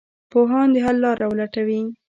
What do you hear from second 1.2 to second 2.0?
ولټوي.